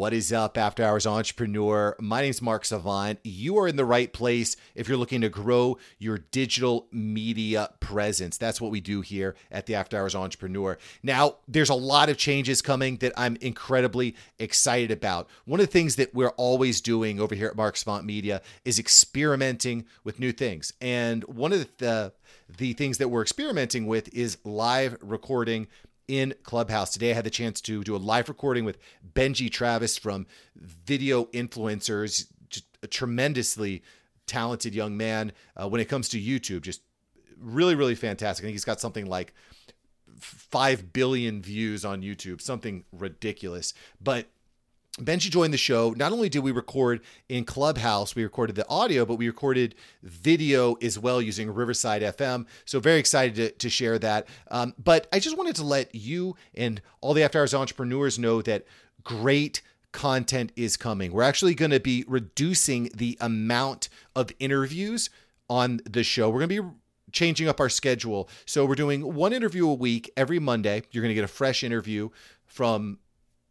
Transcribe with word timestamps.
What 0.00 0.14
is 0.14 0.32
up, 0.32 0.56
After 0.56 0.82
Hours 0.82 1.06
Entrepreneur? 1.06 1.94
My 2.00 2.22
name 2.22 2.30
is 2.30 2.40
Mark 2.40 2.64
Savant. 2.64 3.18
You 3.22 3.58
are 3.58 3.68
in 3.68 3.76
the 3.76 3.84
right 3.84 4.10
place 4.10 4.56
if 4.74 4.88
you're 4.88 4.96
looking 4.96 5.20
to 5.20 5.28
grow 5.28 5.76
your 5.98 6.16
digital 6.16 6.86
media 6.90 7.74
presence. 7.80 8.38
That's 8.38 8.62
what 8.62 8.70
we 8.70 8.80
do 8.80 9.02
here 9.02 9.36
at 9.50 9.66
the 9.66 9.74
After 9.74 9.98
Hours 9.98 10.14
Entrepreneur. 10.14 10.78
Now, 11.02 11.36
there's 11.46 11.68
a 11.68 11.74
lot 11.74 12.08
of 12.08 12.16
changes 12.16 12.62
coming 12.62 12.96
that 12.96 13.12
I'm 13.14 13.36
incredibly 13.42 14.16
excited 14.38 14.90
about. 14.90 15.28
One 15.44 15.60
of 15.60 15.66
the 15.66 15.72
things 15.72 15.96
that 15.96 16.14
we're 16.14 16.30
always 16.30 16.80
doing 16.80 17.20
over 17.20 17.34
here 17.34 17.48
at 17.48 17.56
Mark 17.56 17.76
Savant 17.76 18.06
Media 18.06 18.40
is 18.64 18.78
experimenting 18.78 19.84
with 20.02 20.18
new 20.18 20.32
things. 20.32 20.72
And 20.80 21.24
one 21.24 21.52
of 21.52 21.68
the 21.76 22.14
the 22.58 22.72
things 22.72 22.98
that 22.98 23.08
we're 23.08 23.22
experimenting 23.22 23.86
with 23.86 24.12
is 24.14 24.38
live 24.44 24.96
recording 25.00 25.68
in 26.10 26.34
Clubhouse. 26.42 26.90
Today, 26.90 27.12
I 27.12 27.14
had 27.14 27.24
the 27.24 27.30
chance 27.30 27.60
to 27.60 27.84
do 27.84 27.94
a 27.94 27.98
live 27.98 28.28
recording 28.28 28.64
with 28.64 28.78
Benji 29.14 29.48
Travis 29.48 29.96
from 29.96 30.26
Video 30.56 31.26
Influencers, 31.26 32.26
a 32.82 32.88
tremendously 32.88 33.84
talented 34.26 34.74
young 34.74 34.96
man 34.96 35.30
uh, 35.56 35.68
when 35.68 35.80
it 35.80 35.88
comes 35.88 36.08
to 36.08 36.20
YouTube. 36.20 36.62
Just 36.62 36.80
really, 37.38 37.76
really 37.76 37.94
fantastic. 37.94 38.42
I 38.42 38.46
think 38.46 38.54
he's 38.54 38.64
got 38.64 38.80
something 38.80 39.06
like 39.06 39.34
5 40.18 40.92
billion 40.92 41.42
views 41.42 41.84
on 41.84 42.02
YouTube, 42.02 42.40
something 42.40 42.84
ridiculous. 42.90 43.72
But 44.00 44.26
Benji 45.00 45.30
joined 45.30 45.52
the 45.52 45.58
show. 45.58 45.94
Not 45.96 46.12
only 46.12 46.28
did 46.28 46.40
we 46.40 46.52
record 46.52 47.00
in 47.28 47.44
Clubhouse, 47.44 48.14
we 48.14 48.22
recorded 48.22 48.56
the 48.56 48.68
audio, 48.68 49.04
but 49.04 49.16
we 49.16 49.26
recorded 49.26 49.74
video 50.02 50.74
as 50.74 50.98
well 50.98 51.20
using 51.22 51.50
Riverside 51.50 52.02
FM. 52.02 52.46
So 52.64 52.80
very 52.80 52.98
excited 52.98 53.34
to, 53.36 53.50
to 53.50 53.70
share 53.70 53.98
that. 53.98 54.28
Um, 54.50 54.74
but 54.82 55.06
I 55.12 55.18
just 55.18 55.36
wanted 55.36 55.56
to 55.56 55.64
let 55.64 55.94
you 55.94 56.36
and 56.54 56.80
all 57.00 57.14
the 57.14 57.22
After 57.22 57.40
Hours 57.40 57.54
entrepreneurs 57.54 58.18
know 58.18 58.42
that 58.42 58.64
great 59.02 59.62
content 59.92 60.52
is 60.54 60.76
coming. 60.76 61.12
We're 61.12 61.22
actually 61.22 61.54
going 61.54 61.72
to 61.72 61.80
be 61.80 62.04
reducing 62.06 62.90
the 62.94 63.18
amount 63.20 63.88
of 64.14 64.30
interviews 64.38 65.10
on 65.48 65.80
the 65.88 66.04
show. 66.04 66.28
We're 66.30 66.46
going 66.46 66.50
to 66.50 66.62
be 66.62 66.68
changing 67.12 67.48
up 67.48 67.60
our 67.60 67.68
schedule. 67.68 68.28
So 68.46 68.64
we're 68.64 68.76
doing 68.76 69.14
one 69.14 69.32
interview 69.32 69.68
a 69.68 69.74
week 69.74 70.10
every 70.16 70.38
Monday. 70.38 70.82
You're 70.90 71.02
going 71.02 71.10
to 71.10 71.14
get 71.14 71.24
a 71.24 71.28
fresh 71.28 71.64
interview 71.64 72.10
from 72.46 72.98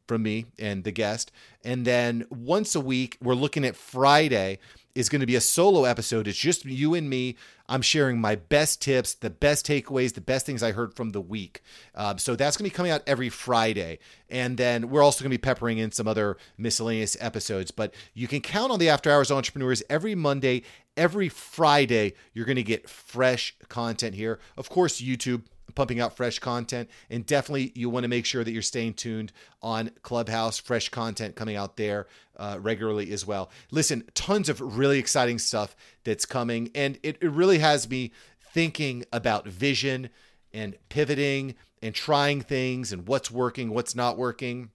from 0.10 0.24
me 0.24 0.48
and 0.58 0.84
the 0.84 0.92
guest. 0.92 1.32
And 1.64 1.86
then 1.86 2.26
once 2.30 2.76
a 2.76 2.82
week, 2.82 3.18
we're 3.22 3.36
looking 3.36 3.64
at 3.64 3.78
Friday 3.78 4.60
is 4.96 5.08
going 5.08 5.22
to 5.22 5.28
be 5.28 5.36
a 5.36 5.42
solo 5.42 5.86
episode. 5.86 6.28
It's 6.28 6.38
just 6.38 6.66
you 6.66 6.96
and 6.96 7.10
me. 7.10 7.38
I'm 7.70 7.84
sharing 7.84 8.20
my 8.20 8.36
best 8.36 8.82
tips, 8.82 9.14
the 9.14 9.30
best 9.30 9.66
takeaways, 9.68 10.16
the 10.16 10.22
best 10.22 10.48
things 10.48 10.64
I 10.64 10.72
heard 10.72 10.96
from 10.96 11.12
the 11.12 11.22
week. 11.22 11.62
Um, 11.94 12.18
so 12.18 12.36
that's 12.36 12.58
going 12.58 12.68
to 12.68 12.74
be 12.74 12.76
coming 12.76 12.92
out 12.92 13.04
every 13.06 13.30
Friday. 13.30 14.00
And 14.30 14.58
then 14.58 14.90
we're 14.90 15.04
also 15.04 15.24
going 15.24 15.32
to 15.32 15.38
be 15.38 15.42
peppering 15.42 15.78
in 15.78 15.92
some 15.92 16.08
other 16.08 16.38
miscellaneous 16.58 17.16
episodes. 17.20 17.70
But 17.70 17.94
you 18.16 18.28
can 18.28 18.42
count 18.42 18.72
on 18.72 18.80
the 18.80 18.90
After 18.90 19.12
Hours 19.12 19.30
Entrepreneurs 19.30 19.84
every 19.90 20.16
Monday, 20.16 20.64
every 20.98 21.30
Friday. 21.30 22.14
You're 22.34 22.46
going 22.46 22.56
to 22.56 22.64
get 22.64 22.90
fresh 22.90 23.56
content 23.70 24.16
here. 24.16 24.40
Of 24.58 24.70
course, 24.70 25.00
YouTube 25.00 25.44
pumping 25.80 26.02
out 26.02 26.14
fresh 26.14 26.40
content. 26.40 26.90
And 27.10 27.26
definitely, 27.26 27.72
you 27.74 27.90
want 27.90 28.04
to 28.04 28.10
make 28.10 28.26
sure 28.26 28.44
that 28.44 28.52
you're 28.52 28.62
staying 28.62 28.96
tuned 28.96 29.32
on 29.62 29.92
Clubhouse, 30.02 30.60
fresh 30.60 30.90
content 30.90 31.38
coming 31.38 31.56
out 31.56 31.78
there 31.78 32.08
uh, 32.36 32.58
regularly 32.60 33.14
as 33.14 33.26
well. 33.26 33.50
Listen, 33.72 34.04
tons 34.14 34.50
of 34.50 34.60
really 34.60 35.00
exciting 35.00 35.40
stuff 35.40 35.78
that's 36.04 36.26
coming. 36.26 36.70
And 36.76 37.00
it, 37.02 37.18
it 37.22 37.32
really 37.32 37.60
has 37.60 37.90
me 37.90 38.12
thinking 38.54 39.06
about 39.14 39.48
vision 39.48 40.10
and 40.54 40.76
pivoting 40.90 41.56
and 41.82 41.96
trying 41.96 42.42
things 42.42 42.92
and 42.92 43.08
what's 43.08 43.32
working, 43.32 43.70
what's 43.70 43.96
not 43.96 44.18
working. 44.18 44.72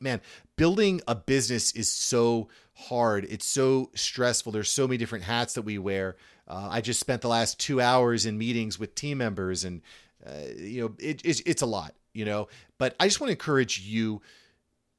Man, 0.00 0.20
building 0.56 1.00
a 1.06 1.14
business 1.14 1.70
is 1.76 1.88
so 1.88 2.48
hard. 2.72 3.24
It's 3.30 3.46
so 3.46 3.92
stressful. 3.94 4.50
There's 4.50 4.68
so 4.68 4.88
many 4.88 4.98
different 4.98 5.26
hats 5.26 5.54
that 5.54 5.62
we 5.62 5.78
wear. 5.78 6.16
Uh, 6.46 6.68
I 6.70 6.80
just 6.80 7.00
spent 7.00 7.22
the 7.22 7.28
last 7.28 7.58
two 7.58 7.80
hours 7.80 8.26
in 8.26 8.36
meetings 8.36 8.78
with 8.78 8.94
team 8.94 9.18
members 9.18 9.64
and 9.64 9.80
uh, 10.26 10.30
you 10.56 10.82
know, 10.82 10.94
it, 10.98 11.20
it's, 11.24 11.40
it's 11.40 11.62
a 11.62 11.66
lot, 11.66 11.94
you 12.12 12.24
know, 12.24 12.48
but 12.78 12.94
I 12.98 13.06
just 13.06 13.20
want 13.20 13.28
to 13.28 13.32
encourage 13.32 13.80
you. 13.80 14.22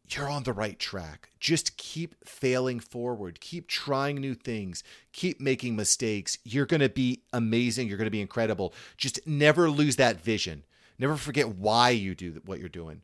You're 0.07 0.29
on 0.29 0.43
the 0.43 0.53
right 0.53 0.77
track. 0.77 1.29
Just 1.39 1.77
keep 1.77 2.13
failing 2.23 2.79
forward. 2.79 3.41
Keep 3.41 3.67
trying 3.67 4.17
new 4.17 4.35
things. 4.35 4.83
Keep 5.13 5.41
making 5.41 5.75
mistakes. 5.75 6.37
You're 6.43 6.67
going 6.67 6.81
to 6.81 6.89
be 6.89 7.23
amazing. 7.33 7.87
You're 7.87 7.97
going 7.97 8.05
to 8.05 8.11
be 8.11 8.21
incredible. 8.21 8.71
Just 8.97 9.25
never 9.25 9.67
lose 9.67 9.95
that 9.95 10.21
vision. 10.21 10.63
Never 10.99 11.17
forget 11.17 11.49
why 11.49 11.89
you 11.89 12.13
do 12.13 12.39
what 12.45 12.59
you're 12.59 12.69
doing. 12.69 13.01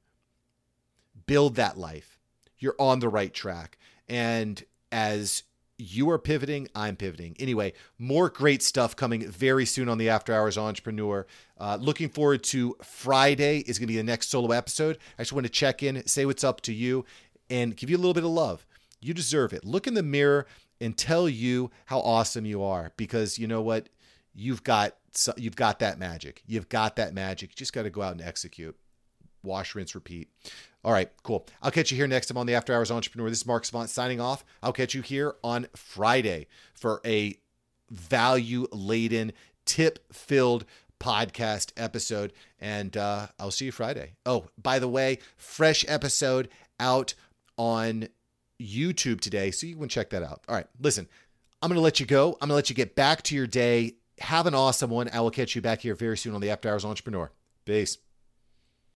Build 1.25 1.55
that 1.55 1.75
life. 1.75 2.19
You're 2.59 2.75
on 2.77 2.99
the 2.99 3.09
right 3.09 3.33
track. 3.33 3.79
And 4.07 4.63
as 4.91 5.41
you 5.81 6.09
are 6.09 6.19
pivoting. 6.19 6.67
I'm 6.75 6.95
pivoting. 6.95 7.35
Anyway, 7.39 7.73
more 7.97 8.29
great 8.29 8.61
stuff 8.61 8.95
coming 8.95 9.27
very 9.29 9.65
soon 9.65 9.89
on 9.89 9.97
the 9.97 10.09
After 10.09 10.33
Hours 10.33 10.57
Entrepreneur. 10.57 11.25
Uh, 11.57 11.77
looking 11.79 12.09
forward 12.09 12.43
to 12.43 12.75
Friday 12.83 13.59
is 13.59 13.79
going 13.79 13.87
to 13.87 13.93
be 13.93 13.97
the 13.97 14.03
next 14.03 14.29
solo 14.29 14.51
episode. 14.51 14.97
I 15.17 15.23
just 15.23 15.33
want 15.33 15.45
to 15.45 15.51
check 15.51 15.81
in, 15.81 16.05
say 16.07 16.25
what's 16.25 16.43
up 16.43 16.61
to 16.61 16.73
you, 16.73 17.05
and 17.49 17.75
give 17.75 17.89
you 17.89 17.97
a 17.97 17.99
little 17.99 18.13
bit 18.13 18.23
of 18.23 18.29
love. 18.29 18.65
You 18.99 19.13
deserve 19.13 19.53
it. 19.53 19.65
Look 19.65 19.87
in 19.87 19.95
the 19.95 20.03
mirror 20.03 20.45
and 20.79 20.97
tell 20.97 21.27
you 21.27 21.71
how 21.85 21.99
awesome 21.99 22.45
you 22.45 22.63
are 22.63 22.91
because 22.97 23.39
you 23.39 23.47
know 23.47 23.61
what? 23.61 23.89
You've 24.33 24.63
got 24.63 24.95
you've 25.35 25.55
got 25.55 25.79
that 25.79 25.99
magic. 25.99 26.41
You've 26.45 26.69
got 26.69 26.95
that 26.95 27.13
magic. 27.13 27.49
You 27.49 27.55
just 27.55 27.73
got 27.73 27.83
to 27.83 27.89
go 27.89 28.01
out 28.01 28.13
and 28.13 28.21
execute. 28.21 28.77
Wash, 29.43 29.75
rinse, 29.75 29.95
repeat. 29.95 30.29
All 30.83 30.91
right, 30.91 31.11
cool. 31.23 31.47
I'll 31.61 31.71
catch 31.71 31.91
you 31.91 31.97
here 31.97 32.07
next 32.07 32.27
time 32.27 32.37
on 32.37 32.47
the 32.47 32.55
After 32.55 32.73
Hours 32.73 32.91
Entrepreneur. 32.91 33.29
This 33.29 33.39
is 33.39 33.45
Mark 33.45 33.65
Savant 33.65 33.89
signing 33.89 34.19
off. 34.19 34.43
I'll 34.63 34.73
catch 34.73 34.93
you 34.93 35.01
here 35.01 35.35
on 35.43 35.67
Friday 35.75 36.47
for 36.73 37.01
a 37.05 37.35
value 37.89 38.67
laden, 38.71 39.33
tip 39.65 39.99
filled 40.11 40.65
podcast 40.99 41.71
episode. 41.77 42.33
And 42.59 42.95
uh, 42.97 43.27
I'll 43.39 43.51
see 43.51 43.65
you 43.65 43.71
Friday. 43.71 44.13
Oh, 44.25 44.45
by 44.61 44.79
the 44.79 44.87
way, 44.87 45.19
fresh 45.37 45.85
episode 45.87 46.49
out 46.79 47.13
on 47.57 48.07
YouTube 48.59 49.21
today. 49.21 49.51
So 49.51 49.67
you 49.67 49.75
can 49.75 49.89
check 49.89 50.09
that 50.11 50.23
out. 50.23 50.41
All 50.47 50.55
right, 50.55 50.67
listen, 50.79 51.07
I'm 51.61 51.69
going 51.69 51.77
to 51.77 51.81
let 51.81 51.99
you 51.99 52.05
go. 52.05 52.33
I'm 52.33 52.47
going 52.47 52.49
to 52.49 52.55
let 52.55 52.69
you 52.69 52.75
get 52.75 52.95
back 52.95 53.21
to 53.23 53.35
your 53.35 53.47
day. 53.47 53.95
Have 54.19 54.45
an 54.47 54.55
awesome 54.55 54.89
one. 54.89 55.09
I 55.13 55.21
will 55.21 55.31
catch 55.31 55.55
you 55.55 55.61
back 55.61 55.81
here 55.81 55.95
very 55.95 56.17
soon 56.17 56.35
on 56.35 56.41
the 56.41 56.49
After 56.49 56.69
Hours 56.69 56.85
Entrepreneur. 56.85 57.31
Peace. 57.65 57.97